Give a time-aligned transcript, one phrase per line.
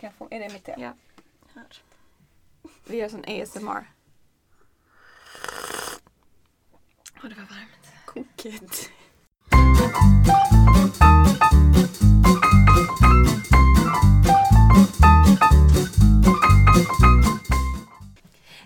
[0.00, 0.74] Kan få, är det mitt te?
[0.78, 0.92] Ja.
[1.54, 1.66] Här.
[2.86, 3.90] Vi gör sån ASMR.
[7.16, 7.92] Åh, det var varmt.
[8.04, 8.90] Kokigt.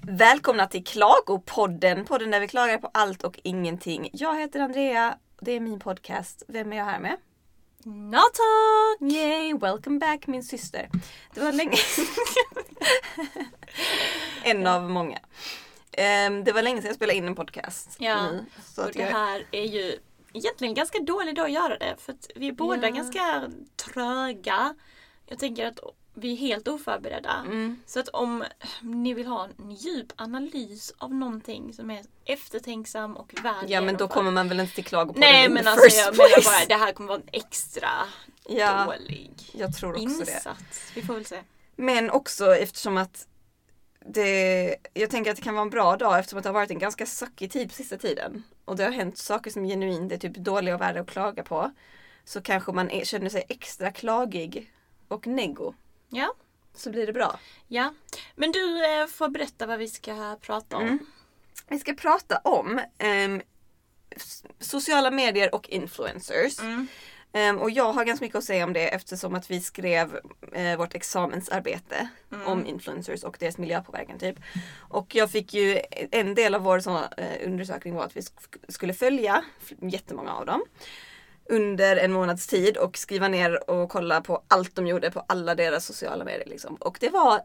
[0.03, 4.11] Välkomna till Klagopodden, podden där vi klagar på allt och ingenting.
[4.13, 6.43] Jag heter Andrea, det är min podcast.
[6.49, 7.17] Vem är jag här med?
[7.85, 9.01] Natak!
[9.01, 10.89] Yay, welcome back min syster.
[11.35, 11.77] Det var länge
[14.45, 15.19] En av många.
[15.93, 17.97] Ehm, det var länge sedan jag spelade in en podcast.
[17.99, 18.29] Ja,
[18.75, 19.99] så Och det jag, här är ju
[20.33, 21.97] egentligen en ganska dålig dag att göra det.
[21.99, 22.95] För att vi är båda Ja.
[22.95, 24.75] ganska tröga.
[25.27, 25.79] Jag tänker att
[26.15, 27.43] vi är helt oförberedda.
[27.47, 28.45] mm, Så att om
[28.83, 33.97] ni vill ha en djup analys av någonting som är eftertänksam och väl ja men
[33.97, 36.49] då kommer man väl inte till Klagopodden Nej men alltså first jag menar place.
[36.51, 37.89] bara det här kommer vara en extra
[38.49, 40.33] Ja, dålig jag tror också det.
[40.33, 40.93] insats.
[40.95, 41.41] Vi får väl se.
[41.77, 43.27] Men också eftersom att
[44.07, 46.71] det, jag tänker att det kan vara en bra dag eftersom att det har varit
[46.71, 48.43] en ganska suckig tid på sista tiden.
[48.65, 51.71] Och det har hänt saker som genuint är typ dåliga och värda att klaga på.
[52.25, 54.73] Så kanske man känner sig extra klagig
[55.09, 55.75] och neggo.
[56.15, 56.35] Ja.
[56.75, 57.39] Så blir det bra.
[57.69, 57.95] Ja.
[58.35, 60.83] Men du eh, får berätta vad vi ska prata om.
[60.83, 60.99] Mm.
[61.69, 62.81] Vi ska prata om
[64.11, 66.61] s- sociala medier och influencers.
[66.61, 66.87] Mm.
[67.33, 70.21] Ehm, och jag har ganska mycket att säga om det eftersom att vi skrev
[70.53, 72.47] eh, vårt examensarbete Mm.
[72.47, 74.37] om influencers och deras miljöpåverkan typ.
[74.91, 78.59] Och jag fick ju, en del av vår sån, eh, undersökning var att vi sk-
[78.69, 79.45] skulle följa
[79.81, 80.63] jättemånga av dem
[81.49, 85.55] under en månads tid och skriva ner och kolla på allt de gjorde på alla
[85.55, 86.49] deras sociala medier.
[86.49, 86.75] Liksom.
[86.75, 87.41] Och det var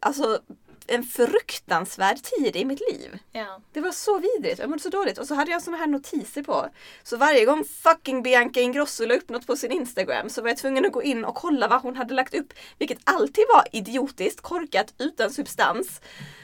[0.00, 0.40] alltså
[0.88, 3.18] en fruktansvärd tid i mitt liv.
[3.32, 3.60] Ja.
[3.72, 5.18] Det var så vidrigt, jag mådde så dåligt.
[5.18, 6.68] Och så hade jag såna här notiser på.
[7.02, 10.58] Så varje gång fucking Bianca Ingrosso la upp något på sin Instagram så var jag
[10.58, 12.52] tvungen att gå in och kolla vad hon hade lagt upp.
[12.78, 16.00] Vilket alltid var idiotiskt, korkat, utan substans.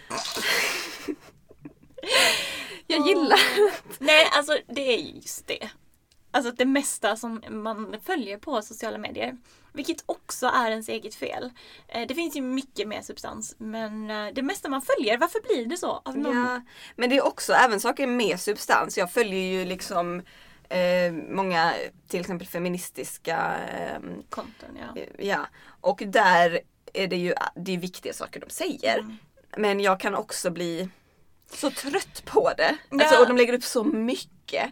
[2.87, 3.41] jag gillar...
[3.99, 5.71] Nej, alltså det är ju just det.
[6.35, 9.37] Alltså det mesta som man följer på sociala medier.
[9.73, 11.51] Vilket också är ens eget fel.
[11.89, 13.55] Eh, Det finns ju mycket mer substans.
[13.59, 16.03] Men eh, det mesta man följer, varför blir det så?
[16.05, 16.37] Av någon...
[16.37, 16.61] Ja,
[16.97, 18.99] men det är också även saker med substans.
[18.99, 20.23] Jag följer ju liksom
[20.69, 21.73] eh, många
[22.09, 24.01] till exempel feministiska eh,
[24.31, 25.03] Konton, ja.
[25.19, 25.47] Ja,
[25.81, 26.61] och där
[26.93, 28.99] är det ju det är viktiga saker de säger.
[28.99, 29.17] Mm.
[29.57, 30.89] Men jag kan också bli
[31.53, 32.77] så trött på det.
[32.91, 33.05] Ja.
[33.05, 34.71] Alltså, och de lägger upp så mycket.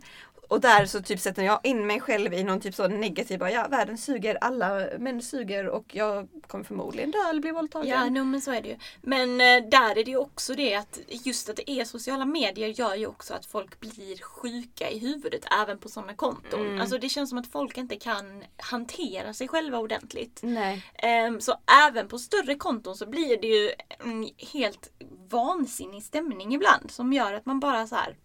[0.52, 3.50] Och där så typ sätter jag in mig själv i någon typ så negativ, bara,
[3.50, 7.88] ja världen suger, alla män suger och jag kommer förmodligen dö eller bli våldtagen.
[7.88, 8.76] Ja, no, men så är det ju.
[9.02, 12.68] Men eh, där är det ju också det att just att det är sociala medier
[12.68, 16.66] gör ju också att folk blir sjuka i huvudet även på sådana konton.
[16.66, 16.80] Mm.
[16.80, 20.40] Alltså det känns som att folk inte kan hantera sig själva ordentligt.
[20.42, 20.84] Nej.
[20.94, 21.54] Ehm, Så
[21.88, 24.90] även på större konton så blir det ju en helt
[25.30, 28.16] vansinnig stämning ibland som gör att man bara så här.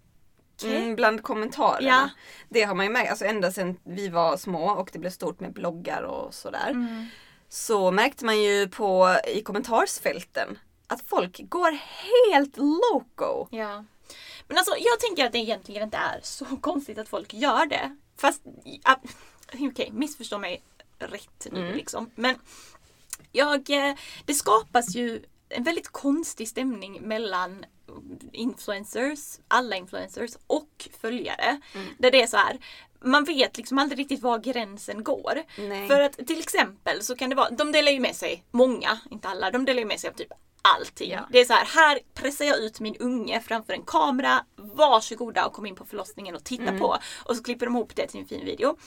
[0.63, 1.87] Mm, bland kommentarerna.
[1.87, 2.09] Ja.
[2.49, 5.39] Det har man ju märkt, alltså ända sedan vi var små och det blev stort
[5.39, 6.69] med bloggar och sådär.
[6.69, 7.05] Mm.
[7.49, 11.71] så märkte man ju på i kommentarsfälten att folk går
[12.31, 13.47] helt loco.
[13.51, 13.83] Ja.
[14.47, 17.97] Men alltså jag tänker att det egentligen inte är så konstigt att folk gör det.
[18.17, 18.41] Fast,
[19.53, 20.63] okej, missförstå mig
[20.99, 21.73] rätt nu Mm.
[21.77, 22.11] liksom.
[22.15, 22.35] Men
[23.31, 27.65] jag, eh, det skapas ju en väldigt konstig stämning mellan
[28.31, 31.61] influencers, alla influencers och följare.
[31.75, 31.87] Mm.
[31.97, 32.59] Där det är så här,
[33.03, 35.43] man vet liksom aldrig riktigt var gränsen går.
[35.57, 35.87] Nej.
[35.87, 39.27] För att till exempel så kan det vara, de delar ju med sig, många, inte
[39.27, 40.31] alla, de delar ju med sig av typ
[40.75, 41.11] allting.
[41.11, 41.27] Ja.
[41.31, 45.53] Det är så här, här pressar jag ut min unge framför en kamera, varsågoda och
[45.53, 46.79] kom in på förlossningen och titta Mm.
[46.79, 46.97] på.
[47.25, 48.77] Och så klipper de ihop det till en fin video.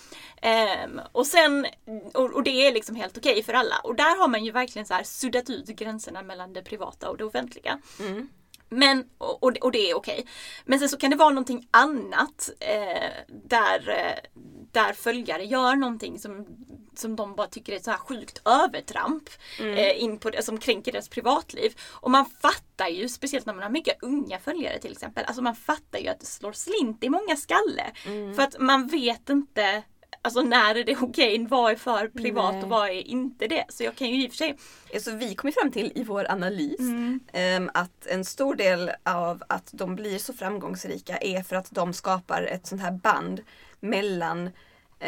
[0.43, 1.67] Ehm, och sen,
[2.15, 3.75] och, och det är liksom helt okej för alla.
[3.85, 7.17] Och där har man ju verkligen så här suddat ut gränserna mellan det privata och
[7.17, 7.79] det offentliga.
[8.01, 8.29] Mm.
[8.71, 10.27] Men, och, och, det är okej.
[10.65, 14.41] Men sen så kan det vara någonting annat eh, där, eh,
[14.73, 16.47] där följare gör någonting som,
[16.95, 19.29] som de bara tycker är ett så här sjukt övertramp.
[19.61, 21.73] Eh, in på det, som kränker deras privatliv.
[21.91, 25.57] Och man fattar ju, speciellt när man har mycket unga följare till exempel, alltså man
[25.57, 27.91] fattar ju att det slår slint i många skalle.
[28.37, 29.83] För att man vet inte
[30.23, 31.47] Alltså när är det okej?
[31.51, 32.63] Vad är för privat Nej.
[32.63, 33.65] och vad är inte det?
[33.69, 34.57] Så jag kan ju i och för sig
[35.01, 37.21] Så vi kom ju fram till i vår analys Mm.
[37.33, 41.93] ehm, att en stor del av att de blir så framgångsrika är för att de
[41.93, 43.41] skapar ett sånt här band
[43.81, 44.51] mellan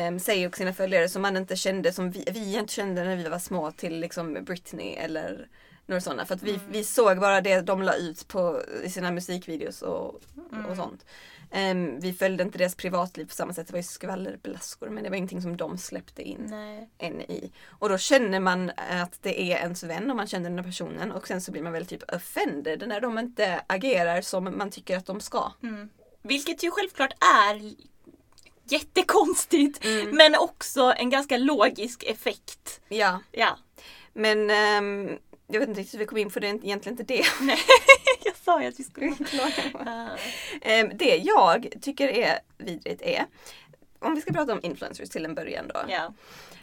[0.09, 3.17] um, sig och sina följare som man inte kände, som vi, vi inte kände när
[3.17, 5.49] vi var små till liksom Britney eller
[5.87, 6.27] några sådana.
[6.27, 6.67] För att vi, Mm.
[6.71, 10.21] vi såg bara det de la ut på, i sina musikvideos och,
[10.53, 10.67] Mm.
[10.67, 11.05] och sånt.
[11.55, 13.67] Ehm, vi följde inte deras privatliv på samma sätt.
[13.67, 16.89] Det var ju skvallerblaskor men det var ingenting som de släppte in Nej.
[16.99, 17.53] än i.
[17.79, 21.13] Och då känner man att det är ens vän och man känner den här personen
[21.13, 24.97] och sen så blir man väl typ offended när de inte agerar som man tycker
[24.97, 25.53] att de ska.
[25.63, 25.89] Mm.
[26.23, 27.13] Vilket ju självklart
[27.45, 27.73] är
[28.65, 30.17] jättekonstigt Mm.
[30.17, 32.81] men också en ganska logisk effekt.
[32.89, 33.59] Ja, Ja,
[34.13, 37.15] men ehm, jag vet inte riktigt hur vi kom in för det är egentligen inte
[37.15, 37.25] det.
[37.41, 37.59] nej.
[38.45, 39.17] jag sa ju att vi skulle
[39.75, 40.17] Ah.
[40.63, 43.27] Ehm, det jag tycker är vidrigt är,
[43.99, 45.81] om vi ska prata om influencers till en början då.
[45.89, 46.15] Ja.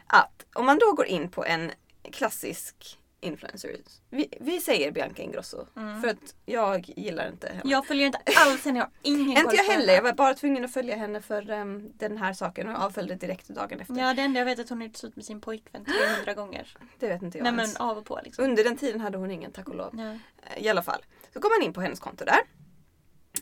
[0.08, 1.72] Att om man då går in på en
[2.12, 3.76] klassisk influencer.
[4.10, 5.66] Vi, vi säger Bianca Ingrosso.
[5.76, 6.02] Mm.
[6.02, 7.62] För att jag gillar inte henne.
[7.66, 9.94] Jag följer inte alls henne, jag har ingen inte jag heller.
[9.94, 13.16] Jag var bara tvungen att följa henne för ehm, den här saken och jag avföljde
[13.16, 13.96] direkt dagen efter.
[13.96, 16.78] Ja, det enda jag vet är att hon gjort slut med sin pojkvän 300 gånger.
[17.00, 18.46] Det vet inte jag Nej men av och på liksom.
[18.46, 19.94] Under den tiden hade hon ingen tack och lov.
[19.98, 20.16] Ja.
[20.58, 21.02] I alla fall.
[21.34, 22.40] Så går man in på hennes konto där.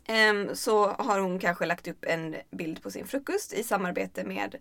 [0.05, 4.55] Ehm, så har hon kanske lagt upp en bild på sin frukost i samarbete med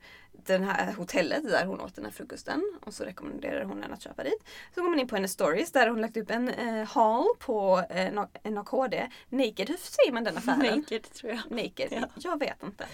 [0.47, 2.63] det här hotellet där hon åt den här frukosten.
[2.83, 4.45] Och så rekommenderar hon en att köpa dit.
[4.75, 7.83] Så går man in på hennes stories där hon lagt upp en eh, haul på
[7.91, 8.95] eh, AKD.
[9.29, 10.79] Naked, hur säger man den affären?
[10.79, 11.51] Naked tror jag.
[11.51, 11.89] Naked?
[11.91, 12.07] Ja.
[12.17, 12.85] Jag vet inte.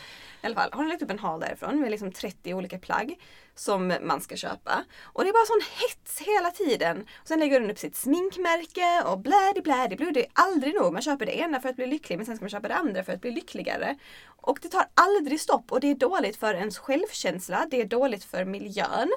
[0.42, 3.18] I alla fall, har hon lagt upp en haul därifrån med liksom 30 olika plagg
[3.54, 4.84] som man ska köpa.
[5.02, 7.06] Och det är bara sån hets hela tiden.
[7.20, 10.10] Och sen lägger hon upp sitt sminkmärke och blädi blädi blu.
[10.10, 10.92] Det är aldrig nog.
[10.92, 13.04] Man köper det ena för att bli lycklig men sen ska man köpa det andra
[13.04, 13.96] för att bli lyckligare.
[14.42, 17.66] Och det tar aldrig stopp och det är dåligt för ens självkänsla.
[17.70, 19.12] Det är dåligt för miljön.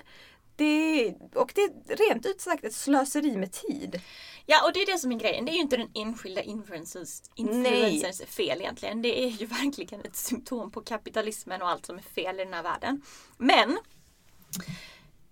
[0.56, 4.02] Det, och det är rent ut sagt ett slöseri med tid.
[4.46, 5.46] Ja och det är det som är grejen.
[5.46, 9.02] Det är ju inte den enskilda influencers, influencers fel egentligen.
[9.02, 12.54] Det är ju verkligen ett symptom på kapitalismen och allt som är fel i den
[12.54, 13.02] här världen.
[13.38, 13.70] Men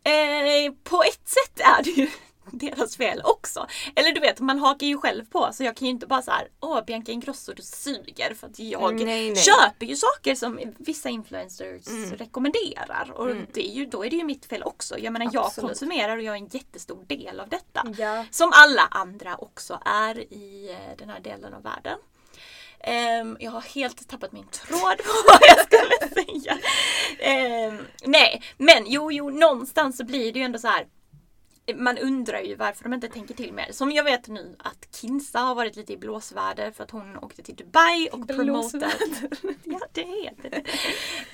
[0.04, 2.10] eh, på ett sätt är det ju
[2.52, 3.68] deras fel också.
[3.96, 6.32] Eller du vet, man hakar ju själv på så jag kan ju inte bara så
[6.32, 9.36] här, åh Bianca Ingrosso du suger för att jag Nej, nej.
[9.36, 12.12] köper ju saker som vissa influencers Mm.
[12.16, 13.12] rekommenderar.
[13.16, 13.46] Och Mm.
[13.54, 15.00] det är ju, då är det ju mitt fel också.
[15.00, 15.70] Jag menar jag Absolut.
[15.70, 17.84] konsumerar och jag är en jättestor del av detta.
[17.98, 18.26] Ja.
[18.32, 22.00] Som alla andra också är i eh, den här delen av världen.
[22.86, 26.58] Ehm, jag har helt tappat min tråd på vad jag skulle säga.
[27.20, 30.88] Ehm, nej, men jo, jo, någonstans så blir det ju ändå så här.
[31.76, 33.72] Man undrar ju varför de inte tänker till mer.
[33.72, 37.44] Som jag vet nu att Kinsa har varit lite i blåsväder för att hon åkte
[37.44, 38.94] till Dubai och promotat.
[39.64, 40.64] Ja, det heter det.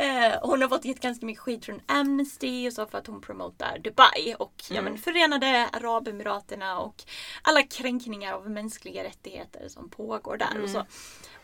[0.03, 3.21] Eh, hon har fått gett ganska mycket skit från Amnesty och så för att hon
[3.21, 4.83] promotar Dubai och ja, Mm.
[4.93, 7.03] men, Förenade Arabemiraterna och
[7.41, 10.67] alla kränkningar av mänskliga rättigheter som pågår där och Mm.
[10.73, 10.85] så.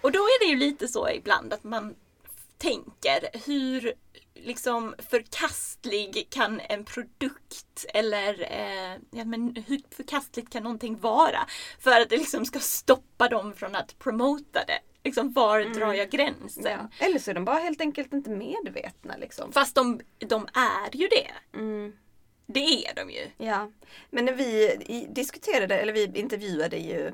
[0.02, 1.96] Och då är det ju lite så ibland att man
[2.58, 3.94] tänker hur
[4.36, 11.48] liksom förkastlig kan en produkt eller eh, ja, men hur förkastligt kan någonting vara
[11.80, 14.80] för att det liksom ska stoppa dem från att promota det.
[15.04, 16.64] Liksom var drar jag gränsen?
[17.00, 17.06] Ja.
[17.06, 19.52] Eller så är de bara helt enkelt inte medvetna liksom.
[19.52, 21.32] Fast de, de är ju det.
[21.58, 21.94] Mm.
[22.48, 23.28] Det är de ju.
[23.38, 23.72] Ja,
[24.10, 24.78] men när vi
[25.10, 27.12] diskuterade, eller vi intervjuade ju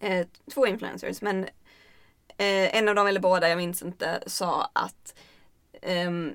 [0.00, 1.46] eh, två influencers men
[2.40, 5.14] eh, en av dem eller båda, jag minns inte, sa att
[5.82, 6.34] ehm,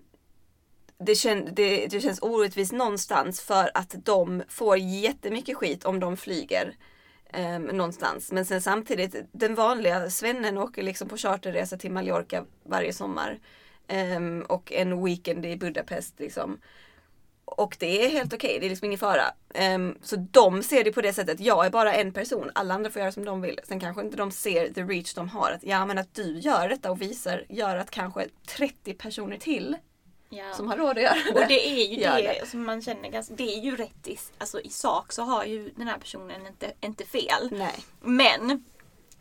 [0.98, 6.18] det, kän, det, det känns orättvist någonstans för att de får jättemycket skit om de
[6.18, 6.76] flyger
[7.38, 8.32] um, någonstans.
[8.32, 13.40] Men sen samtidigt, den vanliga svennen åker liksom på charterresa till Mallorca varje sommar.
[13.88, 16.60] ehm, och en weekend i Budapest liksom.
[17.46, 19.24] Och det är helt okej, det är liksom ingen fara.
[19.54, 22.90] Ehm, så de ser det på det sättet, jag är bara en person, alla andra
[22.90, 23.60] får göra som de vill.
[23.68, 25.52] Sen kanske inte de ser the reach de har.
[25.52, 29.76] Att, ja men att du gör detta och visar gör att kanske 30 personer till
[30.30, 30.54] Ja.
[30.54, 31.42] som har råd att göra det.
[31.42, 34.18] Och det är ju Gör det, som man känner ganska, det är ju rätt i,
[34.38, 37.50] alltså i sak så har ju den här personen inte, inte fel.
[37.52, 37.76] Nej.
[38.02, 38.64] Men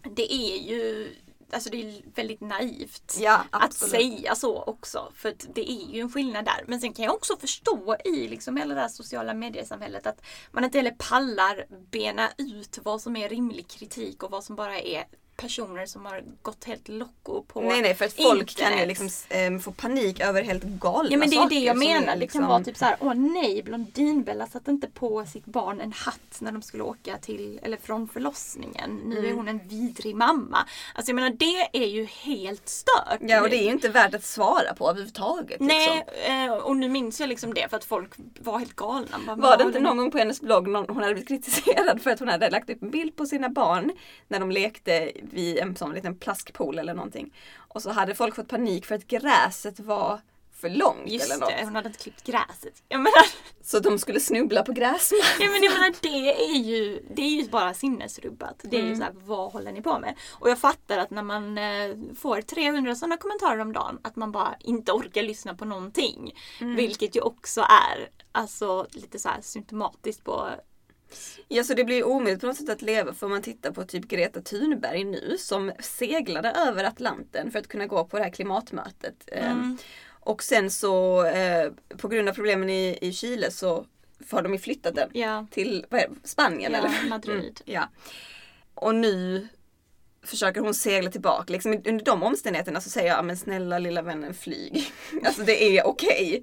[0.03, 1.15] det är ju
[1.55, 5.13] Alltså det är väldigt naivt Ja, att säga så också.
[5.15, 6.65] För det är ju en skillnad där.
[6.67, 10.65] Men sen kan jag också förstå i liksom hela det här sociala mediesamhället att man
[10.65, 15.05] inte heller pallar bena ut vad som är rimlig kritik och vad som bara är
[15.37, 18.89] personer som har gått helt locko på Nej nej för att folk kan ju internet.
[18.89, 21.79] liksom ehm, få panik över helt galna Ja men det är saker det jag är
[21.79, 22.13] menar.
[22.15, 25.81] Det liksom- kan vara typ så här, åh nej, Blondinbella satte inte på sitt barn
[25.81, 29.01] en hatt när de skulle åka till, eller från förlossningen.
[29.05, 29.37] Nu är Mm.
[29.37, 30.59] hon en vidrig mamma.
[30.95, 33.19] Alltså jag menar det är ju helt stört.
[33.21, 35.61] Ja och det är ju inte värt att svara på överhuvudtaget.
[35.61, 36.33] Nej, Liksom.
[36.35, 38.11] eh, och nu minns jag liksom det för att folk
[38.41, 39.07] var helt galna.
[39.27, 41.29] Bara, Var det "Vad inte någon ni-" gång på hennes blogg någon, hon hade blivit
[41.29, 43.93] kritiserad för att hon hade lagt upp en bild på sina barn
[44.29, 47.35] när de lekte vid en sån liten plaskpool eller någonting.
[47.57, 50.21] Och så hade folk fått panik för att gräset var
[50.61, 51.49] för långt Just eller något.
[51.49, 52.83] det, hon hade inte klippt gräset.
[52.89, 53.27] Jag menar,
[53.63, 55.29] Så de skulle snubbla på gräsmattan.
[55.41, 58.61] ja, men jag menar det är ju, det är ju bara sinnesrubbat.
[58.63, 58.99] Det är ju Mm.
[58.99, 60.15] så här, vad håller ni på med?
[60.33, 64.33] Och jag fattar att när man eh, får 300 sådana kommentarer om dagen att man
[64.33, 66.35] bara inte orkar lyssna på någonting.
[66.61, 66.77] Mm.
[66.77, 70.49] Vilket ju också är alltså lite så här symptomatiskt på
[71.49, 73.85] Ja, så det blir omöjligt på något sätt att leva för om man tittar på
[73.85, 78.31] typ Greta Thunberg nu som seglade över Atlanten för att kunna gå på det här
[78.31, 79.29] klimatmötet.
[79.33, 79.79] Eh, Mm.
[80.27, 83.87] Och sen så eh, på grund av problemen i, i Chile så
[84.31, 85.87] har de ju flyttat den ja, till
[86.25, 87.09] Spanien Ja, eller?
[87.09, 87.61] Madrid.
[87.67, 87.89] Mm, ja.
[88.75, 89.49] Och nu
[90.25, 91.53] försöker hon segla tillbaka.
[91.53, 94.93] Liksom, under de omständigheterna så säger jag, men snälla lilla vännen flyg.
[95.27, 96.43] alltså det är okej.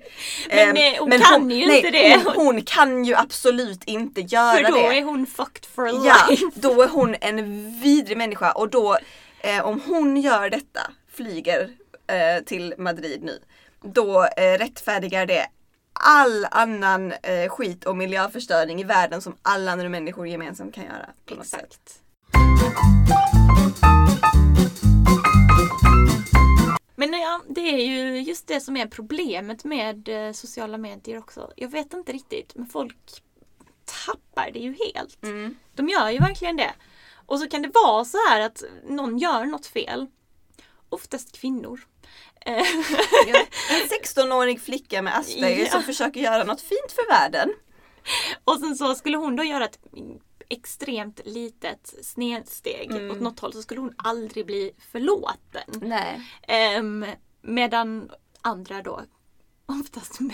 [0.49, 2.21] Men, Ehm, eh, hon kan ju nej, inte det.
[2.25, 4.97] Hon, hon kan ju absolut inte göra för då det.
[4.97, 6.45] är hon fucked for Ja, life.
[6.55, 8.97] då är hon en vidrig människa och då
[9.39, 11.69] eh, om hon gör detta, flyger
[12.07, 13.39] eh, till Madrid nu,
[13.83, 15.47] då eh, rättfärdigar det
[15.93, 21.09] all annan eh, skit och miljöförstöring i världen som alla andra människor gemensamt kan göra.
[21.25, 22.00] På något sätt.
[26.95, 31.51] Men ja, det är ju just det som är problemet med eh, sociala medier också.
[31.55, 32.97] Jag vet inte riktigt, men folk
[34.05, 35.23] tappar det ju helt.
[35.23, 35.55] Mm.
[35.75, 36.73] De gör ju verkligen det.
[37.25, 40.07] Och så kan det vara så här att någon gör något fel.
[40.89, 41.81] Oftast kvinnor.
[43.27, 43.45] Ja.
[43.69, 45.71] En 16-årig flicka med Asperger Ja.
[45.71, 47.53] som försöker göra något fint för världen.
[48.43, 49.79] Och sen så skulle hon då göra ett
[50.51, 53.11] extremt litet snedsteg Mm.
[53.11, 55.63] åt något håll så skulle hon aldrig bli förlåten.
[55.81, 56.21] Nej.
[56.47, 57.05] Ehm,
[57.41, 59.01] medan andra då,
[59.65, 60.31] oftast män,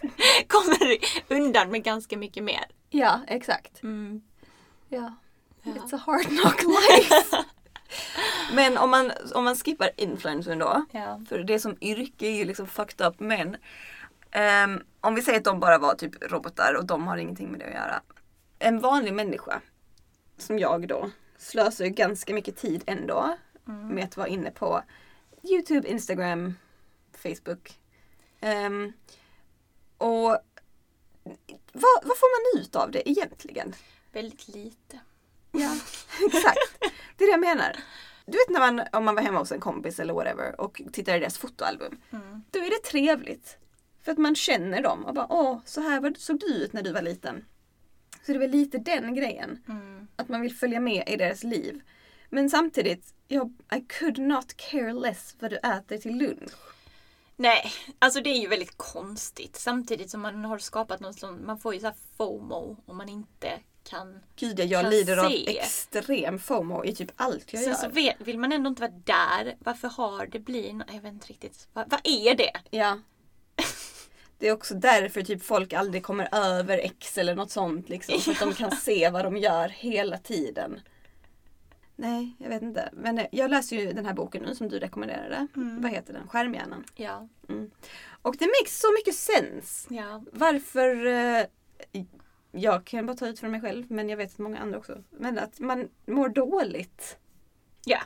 [0.48, 0.96] kommer
[1.28, 2.64] undan med ganska mycket mer.
[2.90, 3.82] Ja, exakt.
[3.82, 4.22] Mm.
[4.88, 5.14] Ja.
[5.62, 5.72] Ja.
[5.72, 7.24] It's a hard knock life.
[8.54, 10.84] Men om man, om man skippar influencern då.
[10.92, 11.20] Ja.
[11.28, 13.56] För det som yrke är ju liksom fucked up men
[14.30, 17.60] ehm, om vi säger att de bara var typ robotar och de har ingenting med
[17.60, 18.00] det att göra.
[18.62, 19.60] En vanlig människa
[20.36, 24.82] som jag då slösar ju ganska mycket tid ändå med att vara inne på
[25.42, 26.54] Youtube, Instagram,
[27.12, 27.78] Facebook.
[28.40, 28.92] Ehm,
[29.98, 30.28] och
[31.72, 33.74] vad, vad får man ut av det egentligen?
[34.12, 35.00] Väldigt lite.
[35.52, 35.76] Ja,
[36.26, 36.78] exakt.
[37.16, 37.76] Det är det jag menar.
[38.26, 41.16] Du vet när man, om man var hemma hos en kompis eller whatever och tittar
[41.16, 42.00] i deras fotoalbum.
[42.10, 42.42] Mm.
[42.50, 43.56] Då är det trevligt.
[44.02, 46.82] För att man känner dem och bara åh, så här var- såg du ut när
[46.82, 47.44] du var liten.
[48.26, 49.62] Så det är väl lite den grejen.
[49.68, 50.08] Mm.
[50.16, 51.80] Att man vill följa med i deras liv.
[52.28, 56.52] Men samtidigt, jag, I could not care less vad du äter till lunch.
[57.36, 59.56] Nej, alltså det är ju väldigt konstigt.
[59.56, 63.50] Samtidigt som man har skapat någon sån, man får ju så FOMO om man inte
[63.84, 64.20] kan.
[64.36, 65.58] Gud, jag Kan lider av se.
[65.58, 67.78] extrem FOMO i typ allt jag Sen gör.
[67.78, 69.56] så vet, vill man ändå inte vara där.
[69.58, 71.68] Varför har det blivit, jag vet inte riktigt.
[71.72, 72.52] Vad, vad är det?
[72.70, 72.98] Ja.
[74.40, 78.20] Det är också därför typ folk aldrig kommer över X eller något sånt liksom.
[78.20, 80.80] För att de kan se vad de gör hela tiden.
[81.96, 82.90] Nej, jag vet inte.
[82.92, 85.46] Men eh, jag läser ju den här boken nu som du rekommenderade.
[85.56, 85.82] Mm.
[85.82, 86.28] Vad heter den?
[86.28, 86.84] Skärmhjärnan.
[86.94, 87.28] Ja.
[88.22, 89.86] Och det makes så mycket sens.
[89.90, 90.22] Ja.
[90.32, 91.44] Varför eh,
[92.52, 95.02] jag kan bara ta ut från mig själv men jag vet att många andra också.
[95.10, 97.16] Men att man mår dåligt.
[97.84, 97.98] Ja.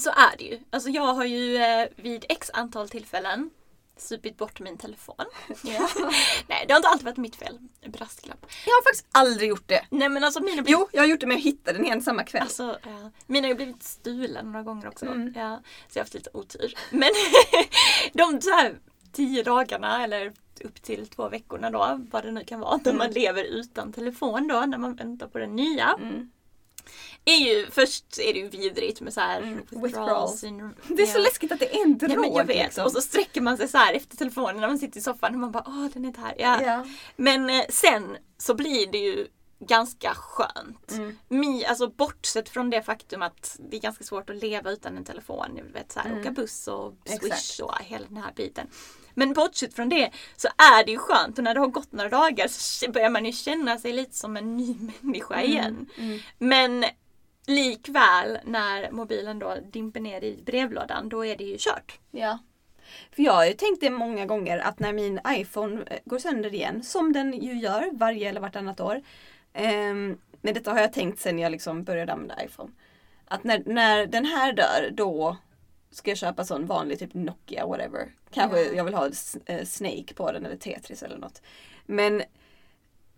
[0.00, 0.58] Så är det ju.
[0.70, 3.50] Alltså jag har ju eh, vid x antal tillfällen
[3.96, 5.24] supit bort min telefon.
[6.46, 7.58] Nej, det har inte alltid varit mitt fel.
[7.86, 8.46] Brasklapp.
[8.66, 9.86] Jag har faktiskt aldrig gjort det.
[9.90, 12.24] Nej men alltså mina Jo, jag har gjort det men jag hittade den igen samma
[12.24, 12.42] kväll.
[12.42, 13.10] Alltså, ja.
[13.26, 15.06] Mina har ju blivit stulen några gånger också.
[15.06, 15.32] Mm.
[15.36, 16.74] Ja, så jag har haft lite otur.
[16.90, 17.10] Men
[18.12, 18.78] de så här,
[19.12, 23.10] tio dagarna eller upp till två veckorna då, vad det nu kan vara, när man
[23.10, 25.96] lever utan telefon då, när man väntar på den nya.
[26.00, 26.30] Mm.
[27.24, 30.74] Är ju, först är det ju vidrigt med så här Mm, withdrawal syndrome.
[30.88, 31.22] Det är så Ja.
[31.22, 32.10] läskigt att det är en drog.
[32.12, 32.56] Ja, men jag vet.
[32.64, 32.84] liksom.
[32.84, 35.40] Och så sträcker man sig så här efter telefonen när man sitter i soffan och
[35.40, 36.34] man bara åh den är inte här.
[36.38, 36.62] Ja.
[36.62, 36.86] Ja.
[37.16, 39.26] Men eh, sen så blir det ju
[39.60, 40.92] ganska skönt.
[40.92, 41.18] Mm.
[41.28, 45.04] Mi, alltså bortsett från det faktum att det är ganska svårt att leva utan en
[45.04, 45.46] telefon.
[45.56, 46.20] Jag vet, så här, Mm.
[46.20, 47.60] Åka buss och swish Exakt.
[47.60, 48.66] och hela den här biten.
[49.14, 52.08] Men bortsett från det så är det ju skönt och när det har gått några
[52.08, 55.86] dagar så börjar man ju känna sig lite som en ny människa igen.
[55.98, 56.18] Mm.
[56.38, 56.84] Men
[57.46, 61.98] likväl när mobilen då dimper ner i brevlådan då är det ju kört.
[62.10, 62.38] Ja.
[63.10, 66.54] För jag har ju tänkt det många gånger att när min iPhone eh, går sönder
[66.54, 69.02] igen, som den ju gör varje eller vartannat år.
[69.54, 72.70] Um, men detta har jag tänkt sen jag liksom började använda iPhone.
[73.24, 75.36] Att när, när den här dör då
[75.96, 78.12] ska jag köpa sån vanlig typ Nokia whatever.
[78.30, 78.72] Kanske Ja.
[78.72, 81.42] jag vill ha s- eh, Snake på den eller Tetris eller något.
[81.86, 82.22] Men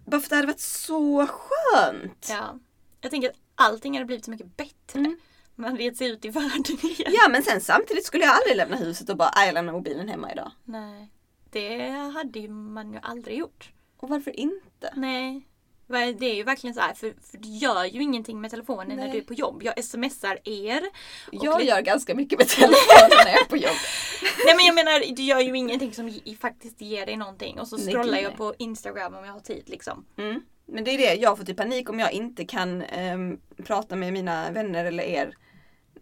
[0.04, 2.26] bara för att det hade varit så skönt.
[2.30, 2.59] Ja.
[3.00, 4.99] Jag tänker att allting hade blivit så mycket bättre.
[5.00, 5.18] Mm.
[5.54, 7.12] Man red sig ut i världen igen.
[7.23, 10.09] Ja men sen samtidigt skulle jag aldrig lämna huset och bara, "Nej, jag lämnar mobilen
[10.09, 10.50] hemma idag.
[10.64, 11.12] Nej.
[11.50, 13.73] Det hade ju man ju aldrig gjort.
[13.97, 14.92] Och varför inte?
[14.97, 15.49] Nej.
[15.88, 19.05] Det är ju verkligen så här, för, för du gör ju ingenting med telefonen när
[19.05, 19.12] Nej.
[19.12, 19.62] du är på jobb.
[19.62, 20.83] Jag smsar er.
[21.33, 23.76] Jag gör ganska mycket med telefonen när jag är på jobb.
[24.47, 27.61] Nej men jag menar, du gör ju ingenting som faktiskt ger dig någonting.
[27.61, 30.05] Och så scrollar jag på Instagram om jag har tid liksom.
[30.19, 30.43] Mm.
[30.66, 34.12] Men det är det, jag får typ panik om jag inte kan ehm, prata med
[34.12, 35.37] mina vänner eller er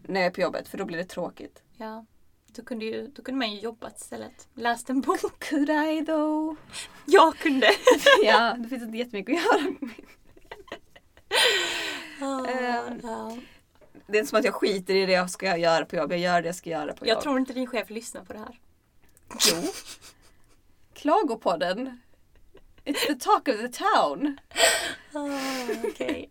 [0.07, 1.61] när jag är på jobbet för då blir det tråkigt.
[1.77, 2.05] Ja.
[2.55, 4.47] Då kunde, ju, då kunde man ju jobbat istället.
[4.53, 5.39] Läst en bok.
[5.49, 6.55] Could I though?
[7.05, 7.67] Jag kunde.
[8.23, 9.67] ja, det finns inte jättemycket att göra.
[12.49, 12.99] Ehm.
[13.03, 13.37] Ja.
[14.07, 16.11] Det är inte som att jag skiter i det jag ska göra på jobb.
[16.11, 17.23] Jag gör det jag ska göra på Jag jobb.
[17.23, 18.59] tror inte din chef lyssnar på det här.
[19.51, 19.63] Jo.
[20.93, 21.99] Klagopodden.
[22.85, 24.37] It's the talk of the town.
[25.13, 25.39] Ah,
[25.83, 26.29] Okej.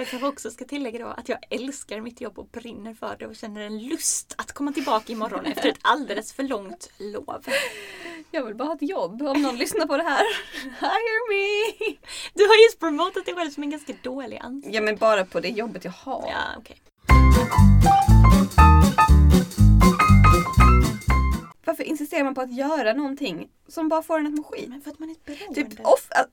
[0.00, 3.26] Jag kanske också ska tillägga då att jag älskar mitt jobb och brinner för det
[3.26, 7.44] och känner en lust att komma tillbaka imorgon efter ett alldeles för långt lov.
[8.30, 9.22] Jag vill bara ha ett jobb.
[9.22, 10.24] Om någon lyssnar på det här,
[10.62, 11.96] hire me!
[12.34, 14.74] Du har just promotat dig själv som en ganska dålig anställd.
[14.74, 16.24] Ja men bara på det jobbet jag har.
[16.28, 16.76] Ja, okej.
[21.70, 24.68] Varför insisterar man på att göra någonting som bara får en att må skit?
[24.68, 25.54] Men för att man är ett beroende.
[25.62, 25.80] Typ,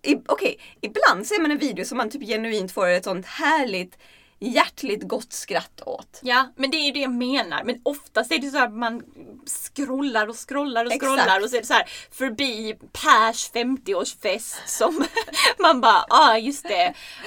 [0.01, 3.97] i- okej, ibland ser man en video som man typ genuint får ett sånt härligt,
[4.39, 6.19] hjärtligt gott skratt åt.
[6.23, 7.63] Ja, men det är ju det jag menar.
[7.63, 9.03] Men oftast är det så att man
[9.45, 11.11] scrollar och scrollar och Exakt.
[11.21, 15.05] scrollar och så är det så här förbi Pers 50-årsfest som
[15.59, 16.85] man bara, ja ah, just det.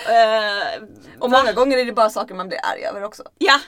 [0.08, 0.82] Eh,
[1.18, 3.22] Och många gånger är det bara saker man blir arg över också.
[3.38, 3.60] ja,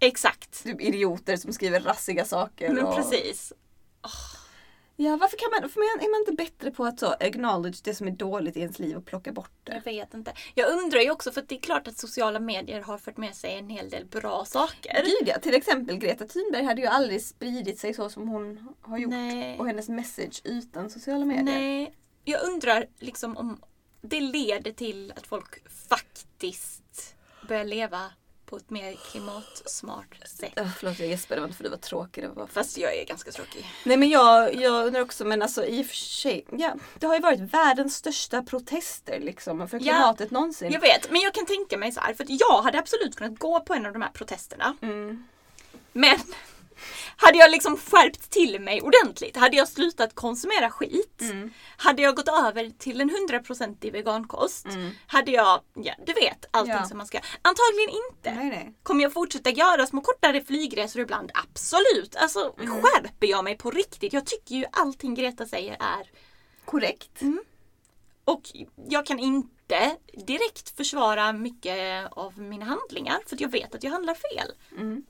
[0.00, 0.64] exakt.
[0.64, 2.68] Typ idioter som skriver rassiga saker.
[2.72, 2.96] Men och...
[2.96, 3.52] precis.
[5.02, 7.94] Ja, varför kan man, för man, är man inte bättre på att så acknowledge det
[7.94, 9.90] som är dåligt i ens liv och plocka bort Jag det?
[9.90, 10.32] vet inte.
[10.54, 13.58] Jag undrar ju också för det är klart att sociala medier har fört med sig
[13.58, 15.02] en hel del bra saker.
[15.04, 18.98] Gud ja, till exempel Greta Thunberg hade ju aldrig spridit sig så som hon har
[18.98, 19.10] gjort.
[19.10, 19.58] Nej.
[19.58, 21.44] Och hennes message utan sociala medier.
[21.44, 23.62] Nej, jag undrar liksom om
[24.02, 27.16] det leder till att folk faktiskt
[27.48, 28.12] börjar leva
[28.50, 30.52] på ett mer klimatsmart sätt.
[30.56, 32.24] Öh, förlåt jag gäspade, inte för det var tråkigt.
[32.24, 32.46] Det var.
[32.46, 33.66] Fast jag är ganska tråkig.
[33.84, 36.74] Nej men jag, jag undrar också, men alltså i och för sig, ja.
[36.98, 39.82] Det har ju varit världens största protester liksom för Ja.
[39.82, 40.72] klimatet någonsin.
[40.72, 43.38] Jag vet, men jag kan tänka mig så här, för att jag hade absolut kunnat
[43.38, 44.76] gå på en av de här protesterna.
[44.82, 45.26] Mm.
[45.92, 46.18] Men
[47.16, 51.50] hade jag liksom skärpt till mig ordentligt, hade jag slutat konsumera skit, Mm.
[51.76, 54.90] hade jag gått över till en 100% vegankost, Mm.
[55.06, 56.84] hade jag, ja du vet, allting Ja.
[56.84, 57.18] som man ska.
[57.42, 58.30] Antagligen inte.
[58.34, 58.74] Nej nej.
[58.82, 61.30] Kommer jag fortsätta göra små kortare flygresor ibland?
[61.34, 62.16] Absolut!
[62.16, 62.82] Alltså Mm.
[62.82, 64.12] skärper jag mig på riktigt?
[64.12, 66.10] Jag tycker ju allting Greta säger är
[66.64, 67.20] Korrekt.
[68.24, 68.42] och
[68.88, 73.90] jag kan inte direkt försvara mycket av mina handlingar för att jag vet att jag
[73.90, 74.52] handlar fel.
[74.76, 75.02] Mm.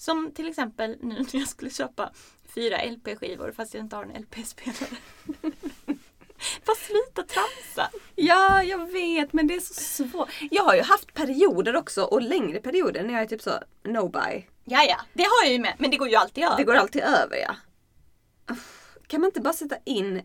[0.00, 2.12] Som till exempel nu när jag skulle köpa
[2.54, 4.96] fyra LP-skivor fast jag inte har en LP-spelare.
[6.64, 7.90] Bara sluta tramsa!
[8.14, 10.28] Ja, jag vet men det är så svårt.
[10.50, 13.50] Jag har ju haft perioder också och längre perioder när jag är typ så
[13.84, 14.42] no buy.
[14.64, 15.74] Ja, ja, det har jag ju med.
[15.78, 16.56] Men det går ju alltid över.
[16.56, 17.56] Det går alltid över ja.
[19.06, 20.16] Kan man inte bara sätta in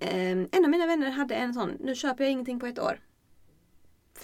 [0.00, 3.00] eh, En av mina vänner hade en sån, nu köper jag ingenting på ett år.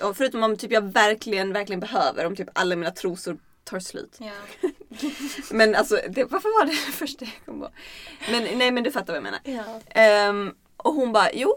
[0.02, 4.16] Och förutom om typ jag verkligen, verkligen behöver, om typ alla mina trosor tar slut.
[4.20, 4.32] Ja.
[5.50, 7.68] Men alltså, det, varför var det det första jag kom på?
[8.30, 9.40] Men nej men du fattar vad jag menar.
[9.44, 9.80] ja.
[10.00, 11.54] Ehm, och hon bara, jo,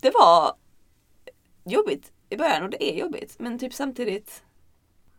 [0.00, 0.54] det var
[1.64, 3.34] jobbigt i början och det är jobbigt.
[3.38, 4.42] Men typ samtidigt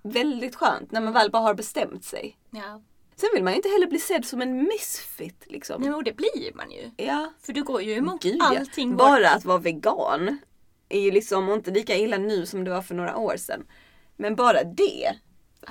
[0.01, 2.37] väldigt skönt när man väl bara har bestämt sig.
[2.51, 2.81] ja.
[3.19, 5.81] Sen vill man ju inte heller bli sedd som en misfit liksom.
[5.81, 6.91] Nej, men det blir man ju.
[6.97, 8.57] Ja, För du går ju emot gud ja.
[8.59, 8.89] allting.
[8.89, 10.37] vårt- Bara att vara vegan
[10.89, 13.65] är ju liksom inte lika illa nu som det var för några år sedan.
[14.15, 15.15] Men bara det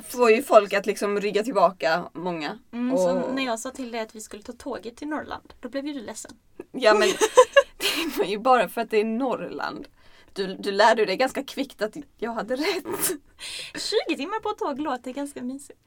[0.08, 2.58] får ju folk att liksom rygga tillbaka, många.
[2.72, 5.54] Mm, och, så när jag sa till dig att vi skulle ta tåget till Norrland,
[5.60, 6.30] då blev ju du ledsen.
[6.72, 7.08] Ja men
[7.78, 9.88] det var ju bara för att det är Norrland.
[10.32, 13.10] Du, du lärde dig ganska kvickt att jag hade rätt.
[14.08, 15.80] 20 timmar på ett tåg låter ganska mysigt.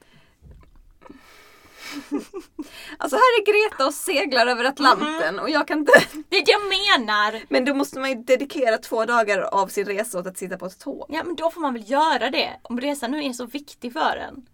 [2.97, 5.91] Alltså här är Greta och seglar över Atlanten och jag kan inte...
[6.30, 7.43] Det jag menar!
[7.49, 10.65] Men då måste man ju dedikera två dagar av sin resa åt att sitta på
[10.65, 11.06] ett tåg.
[11.10, 12.60] Ja men då får man väl göra det.
[12.62, 14.45] Om resan nu är så viktig för en.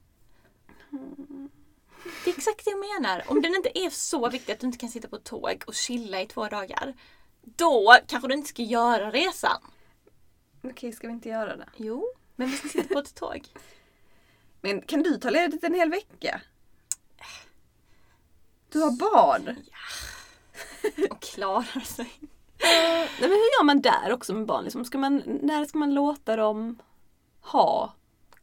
[2.24, 3.24] Det är exakt det jag menar.
[3.28, 5.74] Om den inte är så viktig att du inte kan sitta på ett tåg och
[5.74, 6.94] chilla i två dagar.
[7.42, 9.62] Då kanske du inte ska göra resan.
[10.64, 11.70] Okej, ska vi inte göra det?
[11.78, 13.48] Jo, men vi ska sitta på ett tåg.
[14.62, 16.42] Men kan du ta ledigt en hel vecka?
[18.70, 19.56] Du har barn.
[21.12, 22.12] Och klarar sig.
[22.62, 24.64] Nej, men hur gör man där också med barn?
[24.64, 26.80] Liksom, ska man, när ska man låta dem
[27.42, 27.94] ha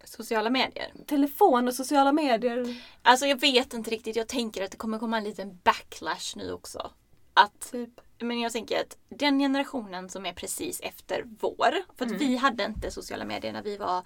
[0.04, 0.92] Sociala medier.
[1.06, 2.82] Telefon och sociala medier.
[3.02, 4.16] Alltså jag vet inte riktigt.
[4.16, 6.90] Jag tänker att det kommer komma en liten backlash nu också.
[7.35, 8.00] Att, Typ.
[8.18, 11.74] men jag tänker att den generationen som är precis efter vår.
[11.96, 12.18] För att Mm.
[12.18, 14.02] vi hade inte sociala medier när vi var,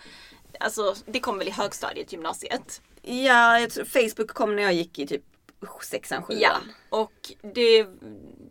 [0.60, 2.82] alltså det kom väl i högstadiet, gymnasiet.
[3.02, 5.24] Ja, jag tror Facebook kom när jag gick i typ
[5.82, 6.40] sexan, sjuan.
[6.40, 6.56] Ja,
[6.90, 7.86] och det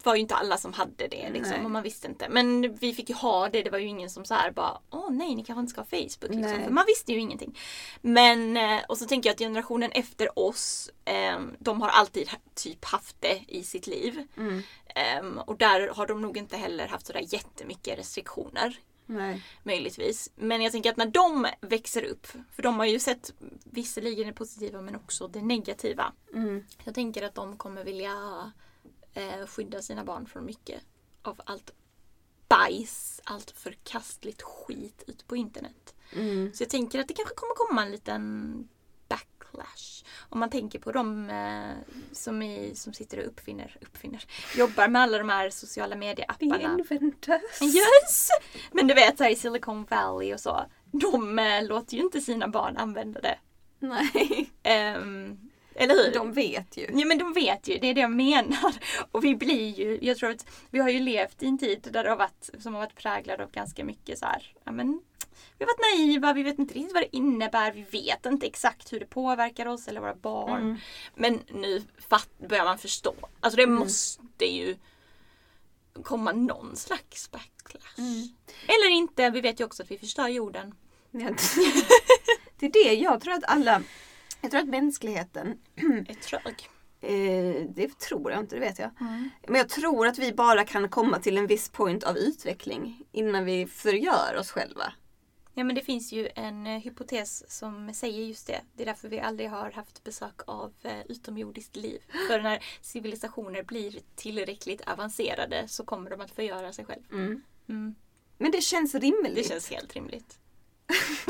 [0.03, 2.29] var ju inte alla som hade det liksom, och man visste inte.
[2.29, 5.11] Men vi fick ju ha det, det var ju ingen som så här bara Åh
[5.11, 6.35] nej, ni kanske inte ska ha Facebook.
[6.35, 6.63] Liksom.
[6.63, 7.59] För man visste ju ingenting.
[8.01, 12.85] Men, eh, och så tänker jag att generationen efter oss, eh, de har alltid typ
[12.85, 14.27] haft det i sitt liv.
[14.37, 14.63] Mm.
[14.87, 18.77] Eh, och där har de nog inte heller haft sådär jättemycket restriktioner.
[19.05, 19.43] Nej.
[19.63, 20.31] Möjligtvis.
[20.35, 24.33] Men jag tänker att när de växer upp, för de har ju sett visserligen det
[24.33, 26.13] positiva men också det negativa.
[26.33, 26.65] Mm.
[26.83, 28.13] Jag tänker att de kommer vilja
[29.13, 30.81] eh, skydda sina barn från mycket
[31.21, 31.71] av allt
[32.47, 35.95] bajs, allt förkastligt skit ute på internet.
[36.13, 36.53] Mm.
[36.53, 38.67] Så jag tänker att det kanske kommer komma en liten
[39.55, 40.03] backlash.
[40.29, 44.25] Om man tänker på de eh, som, som sitter och uppfinner, uppfinner,
[44.57, 46.77] jobbar med alla de här sociala medieapparna.
[46.79, 47.61] inventors.
[47.61, 48.29] Yes!
[48.71, 50.65] Men du vet så här i Silicon Valley och så.
[50.91, 53.37] De eh, låter ju inte sina barn använda det.
[53.79, 54.49] Nej.
[54.63, 55.37] Ehm,
[55.75, 56.13] eller hur?
[56.13, 56.87] De vet ju.
[56.93, 58.73] Ja men de vet ju, det är det jag menar.
[59.11, 62.03] Och vi blir ju, jag tror att vi har ju levt i en tid där
[62.03, 65.01] det har varit, som har varit präglad av ganska mycket så här, ja men
[65.57, 68.93] vi har varit naiva, vi vet inte riktigt vad det innebär, vi vet inte exakt
[68.93, 70.61] hur det påverkar oss eller våra barn.
[70.61, 70.77] Mm.
[71.15, 71.81] Men nu
[72.49, 73.15] börjar man förstå.
[73.39, 74.75] Alltså det måste ju
[76.03, 77.97] komma någon slags backlash.
[77.97, 78.27] Mm.
[78.67, 80.75] Eller inte, vi vet ju också att vi förstör jorden.
[82.59, 83.81] Det är det jag tror att alla,
[84.41, 85.57] jag tror att mänskligheten,
[86.07, 86.69] Är trög.
[87.01, 88.89] eh, det tror jag inte, det vet jag.
[89.47, 93.45] Men jag tror att vi bara kan komma till en viss point av utveckling innan
[93.45, 94.93] vi förgör oss själva.
[95.57, 98.61] Ja men det finns ju en eh, hypotes som säger just det.
[98.73, 102.01] Det är därför vi aldrig har haft besök av eh, utomjordiskt liv.
[102.27, 107.01] För när civilisationer blir tillräckligt avancerade så kommer de att förgöra sig själv.
[107.11, 107.43] Mm.
[107.69, 107.95] Mm.
[108.37, 109.35] Men det känns rimligt.
[109.35, 110.39] Det känns helt rimligt.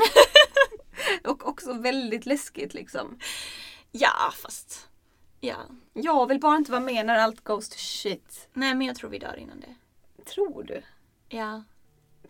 [1.23, 3.19] Och också väldigt läskigt liksom.
[3.91, 4.89] Ja fast...
[5.39, 5.57] Ja.
[5.93, 8.47] Jag vill bara inte vara med när allt goes to shit.
[8.53, 9.75] Nej men jag tror vi dör innan det.
[10.23, 10.81] Tror du?
[11.29, 11.63] Ja.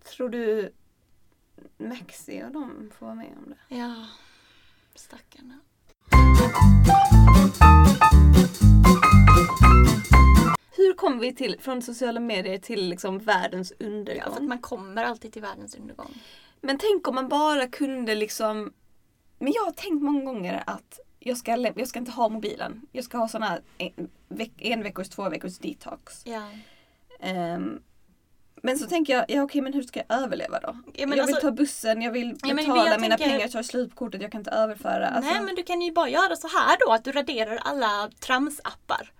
[0.03, 0.73] Tror du
[1.89, 3.75] Maxi och de får vara med om det?
[3.75, 4.05] Ja.
[4.95, 5.59] Stackarna.
[10.77, 14.23] Hur kom vi till, från sociala medier till liksom världens Ja, undergång?
[14.33, 16.13] för att man kommer alltid till världens undergång.
[16.61, 18.73] Men tänk om man bara kunde liksom...
[19.39, 22.81] Men jag har tänkt många gånger att jag ska, jag ska inte ha mobilen.
[22.91, 24.09] Jag ska ha här en,
[24.57, 26.21] en veckors, två veckors detox.
[26.25, 26.49] Ja.
[27.19, 27.81] Ehm,
[28.65, 30.67] men så tänker jag, ja okej men hur ska jag överleva då?
[30.85, 33.63] Ja, jag vill alltså- ta bussen, jag vill Ja, betala jag mina tänker- pengar, tar
[33.63, 35.07] slut på kortet, jag kan inte överföra.
[35.07, 38.09] Alltså, Nej men du kan ju bara göra så här då att du raderar alla
[38.19, 39.11] tramsappar.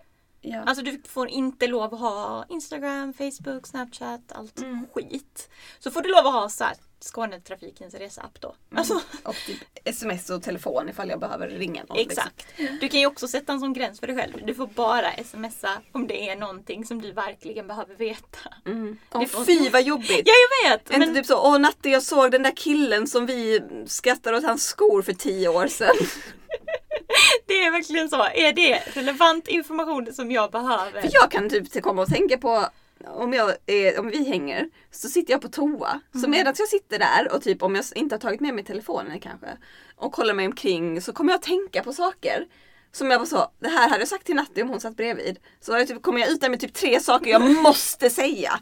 [0.42, 0.64] ja.
[0.66, 4.88] Alltså du får inte lov att ha Instagram, Facebook, Snapchat, allt Mm.
[4.94, 5.50] skit.
[5.80, 6.74] Så får du lov att ha så här,
[7.06, 8.56] Skånetrafikens reseapp då.
[8.76, 11.98] Alltså, Och typ sms och telefon ifall jag behöver ringa någon.
[11.98, 12.24] liksom.
[12.28, 12.48] exakt.
[12.82, 14.46] Du kan ju också sätta en sån gräns för dig själv.
[14.46, 18.40] Du får bara smsa om det är någonting som du verkligen behöver veta.
[18.66, 18.98] Mm.
[19.12, 20.22] Det Åh, får- fy vad jobbigt!
[20.26, 20.90] Ja jag vet!
[20.90, 24.44] Inte Men, typ så, åh Natte jag såg den där killen som vi skrattade åt
[24.46, 25.96] hans skor för tio år sedan.
[27.48, 28.24] det är verkligen så.
[28.24, 31.02] Är det relevant information som jag behöver?
[31.02, 32.66] För jag kan typ komma och tänka på
[33.08, 36.00] om, jag är, om vi hänger så sitter jag på toa.
[36.22, 39.20] Så medan jag sitter där och typ om jag inte har tagit med mig telefonen
[39.20, 39.58] kanske
[39.96, 42.48] och kollar mig omkring så kommer jag att tänka på saker.
[42.92, 45.40] Som jag bara så, det här hade jag sagt till Natti om hon satt bredvid.
[45.60, 48.60] Så jag typ, kommer jag ut där med typ tre saker jag måste säga.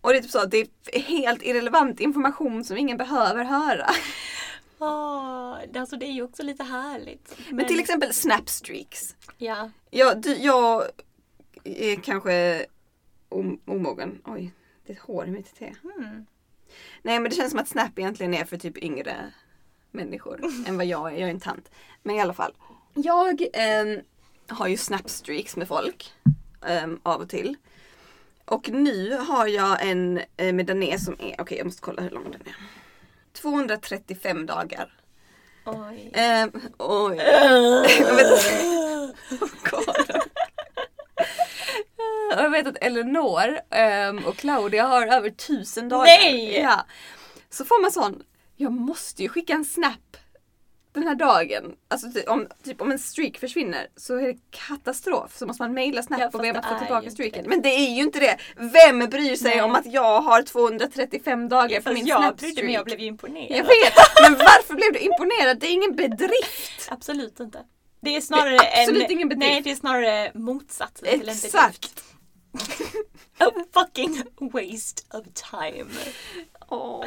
[0.00, 3.90] Och det är typ så, det är helt irrelevant information som ingen behöver höra.
[4.78, 7.36] Åh, alltså det är ju också lite härligt.
[7.50, 9.14] Men till exempel snapstreaks.
[9.38, 9.70] Ja.
[9.90, 10.84] Jag, jag
[11.64, 12.77] är kanske om,
[13.64, 14.20] omogen.
[14.24, 14.52] Oj,
[14.86, 15.74] det är ett hår i mitt te.
[15.98, 16.26] Mm.
[17.02, 19.32] Nej men det känns som att Snap egentligen är för typ yngre
[19.90, 21.16] människor än vad jag är.
[21.16, 21.70] Jag är en tant.
[22.02, 22.52] Men i alla fall.
[22.94, 24.00] Jag ehm,
[24.46, 26.12] har ju snapstreaks med folk
[26.66, 27.56] ehm, av och till.
[28.44, 32.10] Och nu har jag en eh, med Dané som är, okej jag måste kolla hur
[32.10, 32.56] lång den är.
[33.32, 34.92] 235 dagar.
[35.64, 36.10] Oj.
[36.14, 37.18] Ehm, oj.
[39.30, 39.97] Oh God.
[42.38, 46.04] Och Jag vet att Eleanor ehm, och Claudia har över tusen dagar.
[46.04, 46.60] Nej!
[46.60, 46.86] Ja.
[47.50, 48.22] Så får man sån,
[48.56, 50.16] jag måste ju skicka en snap
[50.92, 55.36] den här dagen, alltså ty- om, typ om en streak försvinner så är det katastrof.
[55.36, 57.44] Så måste man mejla snabbt Ja, och be om att få tillbaka streaken.
[57.48, 58.36] Men det är ju inte det.
[58.56, 59.62] Vem bryr sig Nej.
[59.62, 63.00] om att jag har 235 dagar på Fast min jag snap brydde mig, jag blev
[63.00, 63.50] ju imponerad.
[63.50, 65.58] Jag vet, men varför blev du imponerad?
[65.58, 66.88] Det är ingen bedrift.
[66.90, 67.58] Absolut inte.
[68.00, 69.52] Det är snarare Det är absolut en, ingen bedrift.
[69.52, 72.02] Nej, det är snarare motsatsen till en bedrift.
[73.38, 75.90] A fucking waste of time.
[76.68, 77.04] Åh,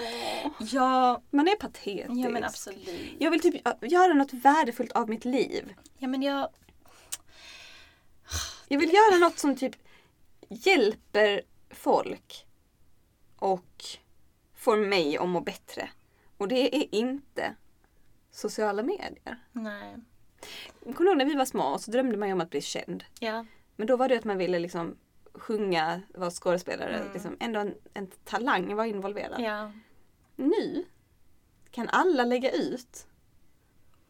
[0.60, 2.10] Ja, man är patetisk.
[2.15, 2.89] ja men absolut.
[3.19, 5.73] Jag vill typ göra något värdefullt av mitt liv.
[5.97, 6.49] Ja men jag,
[8.67, 9.75] Jag vill göra något som typ
[10.49, 12.45] hjälper folk
[13.36, 13.84] och
[14.56, 15.89] får mig att må bättre.
[16.38, 17.56] Och det är inte
[18.32, 19.39] sociala medier.
[19.51, 19.97] nej.
[20.84, 23.04] Kommer du ihåg när vi var små så drömde man ju om att bli känd.
[23.19, 23.45] Ja.
[23.75, 24.97] Men då var det att man ville liksom
[25.34, 26.96] sjunga, vara skådespelare.
[26.98, 27.13] Mm.
[27.13, 29.41] Liksom, ändå en, en talang var involverad.
[29.41, 29.72] Ja.
[30.36, 30.86] Nu
[31.72, 33.08] kan alla lägga ut.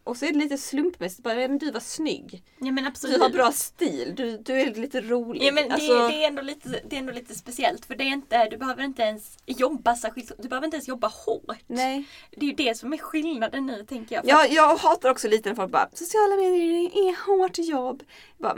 [0.03, 1.23] Och så är det lite slumpmässigt.
[1.23, 2.43] Bara, men du var snygg.
[2.59, 3.15] ja men absolut.
[3.15, 4.13] Du har bra stil.
[4.17, 5.43] Du, du är lite rolig.
[5.43, 8.03] Ja men det, Alltså- det, är ändå lite, det är ändå lite speciellt för det
[8.03, 11.63] är inte, du behöver inte ens jobba särskilt, du behöver inte ens jobba hårt.
[11.67, 12.07] Nej.
[12.31, 14.23] Det är ju det som är skillnaden nu tänker jag.
[14.23, 18.03] För Jag, jag hatar också lite när folk bara sociala medier är hårt jobb.
[18.37, 18.57] Bara,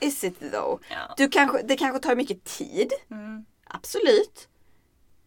[0.00, 0.80] Is it though?
[0.90, 1.14] Ja.
[1.16, 2.92] Du kanske, det kanske tar mycket tid.
[3.10, 3.44] Mm.
[3.64, 4.48] Absolut.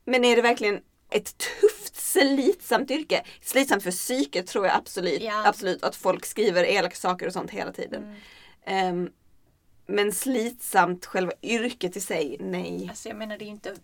[0.05, 3.23] Men är det verkligen ett tufft, slitsamt yrke?
[3.41, 5.21] Slitsamt för psyket tror jag absolut.
[5.21, 5.47] Ja.
[5.47, 8.03] Absolut att folk skriver elaka saker och sånt hela tiden.
[8.03, 8.15] Mm.
[8.65, 9.09] Ehm,
[9.89, 12.87] men slitsamt själva yrket i sig, nej.
[12.89, 13.75] Alltså jag menar det är inte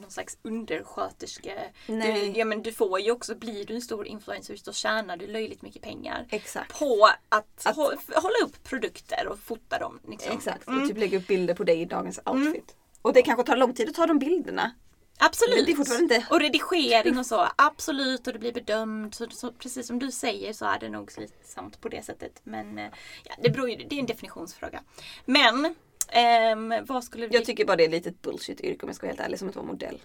[0.00, 1.52] någon slags undersköterska.
[1.86, 2.30] Nej.
[2.32, 5.26] Du, ja, men du får ju också, blir du en stor influencer så tjänar du
[5.26, 6.26] löjligt mycket pengar.
[6.30, 6.78] Exakt.
[6.78, 10.00] På att, Att- hå- hålla upp produkter och fota dem.
[10.08, 10.32] Liksom.
[10.36, 10.68] Exakt.
[10.68, 10.82] Mm.
[10.82, 12.74] Och typ lägga upp bilder på dig i dagens outfit.
[13.02, 14.72] Och det kanske tar lång tid att ta de bilderna.
[15.18, 15.66] Absolut.
[15.66, 17.48] Det är fortfarande inte- Och redigering och så.
[17.56, 18.26] Absolut.
[18.26, 19.14] Och det blir bedömt.
[19.14, 22.40] Så, så, precis som du säger så är det nog slitsamt på det sättet.
[22.44, 22.88] Men eh,
[23.24, 24.82] ja, det, beror ju, det är en definitionsfråga.
[25.24, 25.74] Men
[26.08, 27.34] ehm, vad skulle vi...
[27.34, 29.48] Jag tycker bara det är lite ett bullshit-yrke om jag ska vara helt ärlig, som
[29.48, 30.00] att vara modell.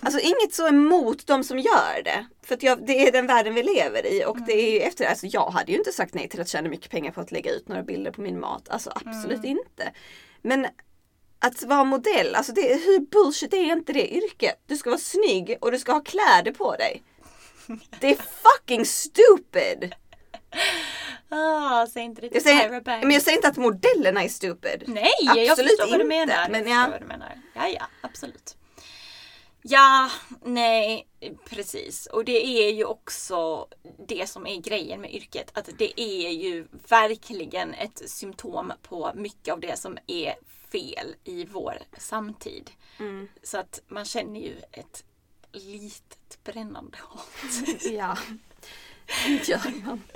[0.00, 2.26] Alltså inget så emot de som gör det.
[2.42, 5.26] För jag, det är den världen vi lever i och det är ju efter alltså
[5.26, 7.68] jag hade ju inte sagt nej till att tjäna mycket pengar på att lägga ut
[7.68, 8.68] några bilder på min mat.
[8.68, 9.92] Alltså absolut inte.
[10.42, 10.66] Men
[11.46, 14.62] att vara modell, alltså det, hur bullshit är inte det yrket?
[14.66, 17.02] Du ska vara snygg och du ska ha kläder på dig.
[18.00, 19.94] Det är fucking stupid!
[21.28, 23.04] Ah, säg inte det till Jag säger, Tyra Banks.
[23.04, 24.84] men jag säger inte att modellerna är stupid.
[24.86, 26.48] Nej, jag Absolut förstår vad du inte, menar.
[26.48, 26.84] men jag ja.
[26.84, 27.40] förstår vad du menar.
[27.54, 28.56] Ja, ja, absolut.
[29.62, 30.10] Ja,
[30.44, 31.06] nej,
[31.50, 32.06] precis.
[32.06, 33.68] Och det är ju också
[34.08, 35.50] det som är grejen med yrket.
[35.58, 40.34] Att det är ju verkligen ett symptom på mycket av det som är
[40.74, 42.70] fel i vår samtid.
[42.98, 43.28] Mm.
[43.42, 45.04] Så att man känner ju ett
[45.52, 47.28] litet brännande hat.
[47.90, 48.18] Ja,
[49.26, 50.02] det gör man.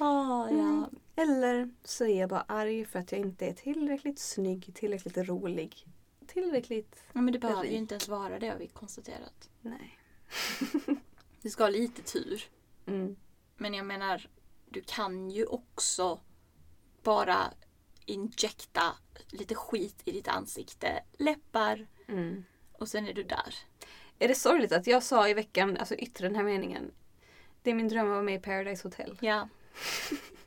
[0.00, 0.90] Ah, ja.
[1.16, 5.86] Eller så är jag bara arg för att jag inte är tillräckligt snygg, tillräckligt rolig,
[6.26, 7.02] tillräckligt...
[7.12, 7.78] ja, men det behöver ju Rik.
[7.78, 9.50] inte ens vara det har vi konstaterat.
[9.60, 9.98] Nej.
[11.42, 12.44] Du ska ha lite tur.
[12.86, 13.16] Mm.
[13.56, 14.28] Men jag menar,
[14.68, 16.20] du kan ju också
[17.02, 17.52] bara
[18.08, 18.94] injekta
[19.30, 22.44] lite skit i ditt ansikte, läppar Mm.
[22.72, 23.54] och sen är du där.
[24.18, 26.90] Är det sorgligt att jag sa i veckan, alltså yttre den här meningen.
[27.62, 29.18] Det är min dröm att vara med i Paradise Hotel.
[29.20, 29.48] Ja.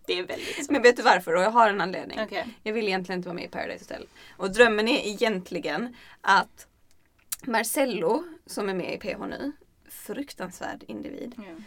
[0.05, 0.71] Det är väldigt så.
[0.73, 1.35] Men vet du varför?
[1.35, 2.19] Och jag har en anledning.
[2.21, 2.47] Okej.
[2.63, 4.07] Jag vill egentligen inte vara med i Paradise Hotel.
[4.37, 6.67] Och drömmen är egentligen att
[7.43, 9.51] Marcello, som är med i PH nu,
[9.89, 11.33] fruktansvärd individ.
[11.37, 11.63] Ja.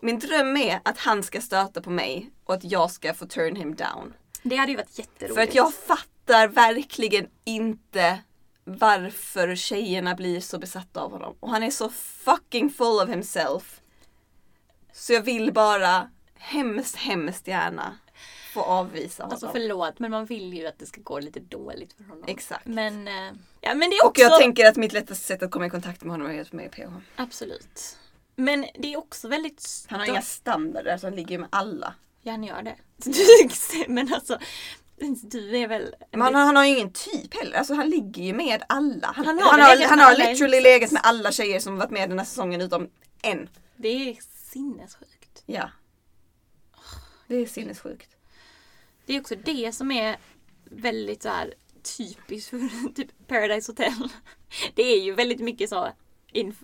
[0.00, 3.56] Min dröm är att han ska stöta på mig och att jag ska få turn
[3.56, 4.14] him down.
[4.42, 5.34] Det hade ju varit jätteroligt.
[5.34, 8.20] För att jag fattar verkligen inte
[8.64, 11.36] varför tjejerna blir så besatta av honom.
[11.40, 13.80] Och han är så fucking full of himself.
[14.92, 17.98] Så jag vill bara hemskt, hemskt gärna
[18.54, 19.32] få avvisa honom.
[19.32, 22.24] Alltså förlåt, men man vill ju att det ska gå lite dåligt för honom.
[22.26, 22.66] Exakt.
[22.66, 24.22] Men, eh, ja, men det är Och också...
[24.22, 26.70] jag tänker att mitt lättaste sätt att komma i kontakt med honom är att med
[26.72, 26.92] PH.
[27.16, 27.98] Absolut.
[28.36, 29.86] Men det är också väldigt...
[29.88, 31.94] Han har inga standarder så han ligger ju med alla.
[32.22, 32.76] Ja, han gör det.
[33.88, 34.38] men alltså,
[35.22, 35.94] du är väl...
[36.10, 37.58] Men han, han har ju ingen typ heller.
[37.58, 39.06] Alltså han ligger ju med alla.
[39.06, 41.76] Han, Han han har har, han har, alla i literally legat med alla tjejer som
[41.76, 42.88] varit med den här säsongen utom
[43.22, 43.48] en.
[43.76, 44.16] Det är
[44.52, 45.42] sinnessjukt.
[45.46, 45.70] Ja.
[47.26, 48.16] Det är sinnessjukt.
[49.06, 50.16] Det är också det som är
[50.64, 51.54] väldigt så här
[51.96, 54.08] typiskt för typ Paradise Hotel.
[54.74, 55.92] Det är ju väldigt mycket så,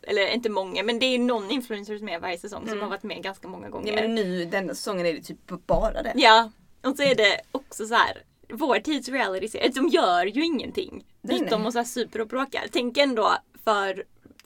[0.03, 3.23] eller inte många, men det är någon influencer med varje säsong som har varit med
[3.23, 3.93] ganska många gånger.
[3.93, 6.13] Ja, men nu denna säsongen är det typ bara det.
[6.17, 6.51] Ja,
[6.83, 8.23] och så är det också så här.
[8.49, 11.05] Vår tids reality de gör ju ingenting.
[11.21, 12.67] Nej, Utom att så här super och bråkar.
[12.73, 14.05] Tänk ändå för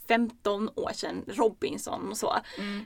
[0.08, 2.36] 15 år sedan, Robinson och så.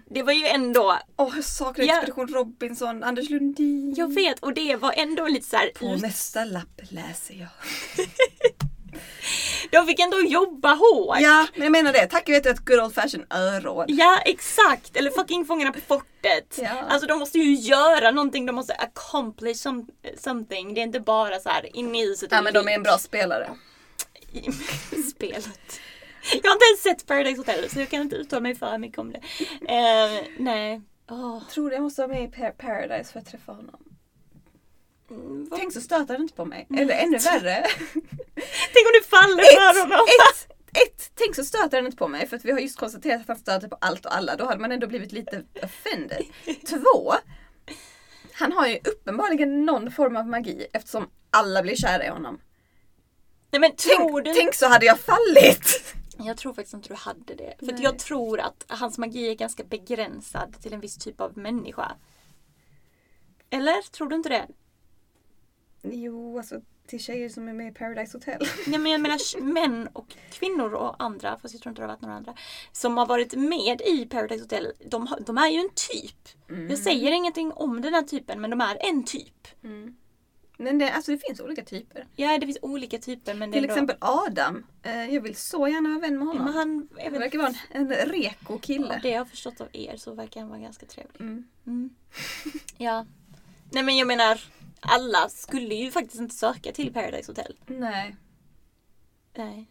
[0.07, 1.95] Det var ju ändå, Åh, jag saknar Ja.
[1.99, 3.95] Expedition Robinson, Anders Lundin.
[3.97, 7.49] jag vet, och det var ändå lite så här, På nästa lapp läser jag.
[9.71, 11.17] de fick ändå jobba hårt.
[11.21, 12.07] Ja, men jag menar det.
[12.07, 13.85] Tack vet ett good old fashion öråd.
[13.89, 14.97] Ja, exakt!
[14.97, 16.59] Eller fucking Fångarna på fortet.
[16.63, 16.69] Ja.
[16.89, 19.85] Alltså de måste ju göra någonting, de måste accomplish some,
[20.19, 20.75] something.
[20.75, 22.99] Det är inte bara så här inne i huset Ja, men de är en bra
[22.99, 23.51] spelare.
[25.15, 25.81] spelet.
[26.33, 28.99] Jag har inte ens sett Paradise Hotel så jag kan inte uttala mig för mycket
[28.99, 29.21] om det.
[29.69, 30.81] Eh, nej.
[31.11, 31.39] Åh.
[31.43, 33.81] Jag tror jag måste vara med i Par- Paradise för att träffa honom.
[35.11, 36.67] Mm, vad- Tänk så stöter han inte på mig.
[36.77, 37.67] Eller ännu värre.
[38.73, 40.07] Tänk om du faller för ett, honom!
[40.33, 40.51] ett,
[40.83, 43.29] ett, tänk så stöter han inte på mig för att vi har just konstaterat att
[43.29, 44.37] han stöter på allt och alla.
[44.37, 46.25] Då hade man ändå blivit lite offended.
[46.69, 47.15] Två,
[48.33, 52.41] han har ju uppenbarligen någon form av magi eftersom alla blir kära i honom.
[53.51, 54.41] Nej men tror Tänk, du?
[54.41, 55.95] tänk så hade jag fallit!
[56.19, 57.55] Jag tror faktiskt inte du hade det.
[57.59, 61.93] För jag tror att hans magi är ganska begränsad till en viss typ av människa.
[63.51, 63.83] Eller?
[63.83, 64.47] Tror du inte det?
[65.85, 68.41] Jo, alltså till tjejer som är med i Paradise Hotel.
[68.67, 71.93] Nej men jag menar män och kvinnor och andra, fast jag tror inte det har
[71.95, 72.35] varit några andra,
[72.73, 76.29] som har varit med i Paradise Hotel, de, de är ju en typ.
[76.69, 79.49] Jag säger ingenting om den här typen, men de är en typ.
[80.57, 82.07] Men det, alltså det finns olika typer.
[82.17, 84.67] Ja, det finns olika typer men Till exempel Adam.
[84.83, 86.45] Eh, jag vill så gärna vara vän med Ja, honom.
[86.45, 89.01] men han, vet, verkar vara en, en reko kille.
[89.03, 91.21] det jag har förstått av er så verkar han vara ganska trevlig.
[91.21, 91.45] Mm.
[91.67, 91.91] Mm.
[92.79, 93.07] Ja.
[93.73, 94.41] Nej men jag menar,
[94.89, 97.57] alla skulle ju faktiskt inte söka till Paradise Hotel.
[97.67, 98.17] Nej,
[99.37, 99.67] Nej.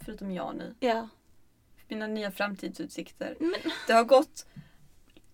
[0.00, 0.74] förutom jag nu.
[0.80, 1.08] Ja.
[1.88, 3.36] Mina nya framtidsutsikter.
[3.40, 3.54] Men,
[3.86, 4.46] Det har gått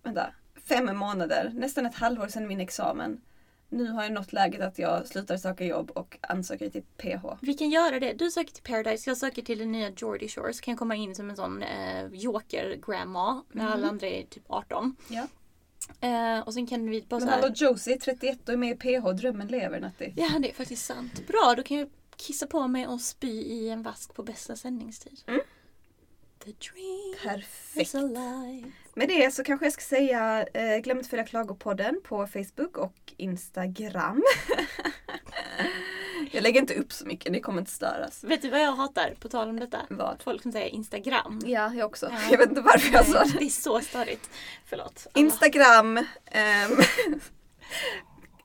[0.03, 3.20] vänta, fem månader, nästan ett halvår sedan min examen.
[3.70, 7.27] Nu har jag nått läget att jag slutar söka jobb och ansöker till PH.
[7.40, 8.12] vi kan göra det.
[8.12, 10.53] Du söker till Paradise, jag söker till den nya Geordie Shore.
[10.53, 13.72] Så kan jag komma in som en sån eh, joker-grandma när Mhm.
[13.72, 14.96] alla andra är typ 18.
[15.09, 15.27] Ja.
[16.01, 19.12] Eh, och sen kan vi bara Men hallå Josie, 31 och är med i PH,
[19.12, 20.12] drömmen lever Natti.
[20.16, 21.27] Ja, det är faktiskt sant.
[21.27, 25.20] Bra, då kan jag kissa på mig och spy i en vask på bästa sändningstid.
[25.27, 25.40] Mm.
[26.44, 27.88] The dream Perfekt.
[27.88, 28.70] is alive.
[28.94, 32.77] Med det så kanske jag ska säga eh, glöm inte att följa Klagopodden på Facebook
[32.77, 34.22] och Instagram.
[36.38, 38.24] jag lägger inte upp så mycket, ni kommer inte störas.
[38.24, 39.79] Vet du vad jag hatar på tal om detta?
[39.90, 40.22] Vad?
[40.22, 41.40] Folk som säger Instagram.
[41.44, 42.07] Ja, jag också.
[42.12, 42.18] Ja.
[42.31, 43.38] Jag vet inte varför jag sa det.
[43.38, 44.31] det är så störigt.
[44.66, 45.07] Förlåt.
[45.12, 45.27] alla.
[45.27, 45.96] Instagram.
[46.27, 46.77] ehm,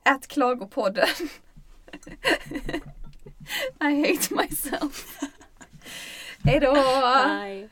[0.02, 1.08] Att Klagopodden.
[3.80, 5.18] I hate myself.
[6.44, 6.74] Hejdå!
[6.74, 7.68] Bye.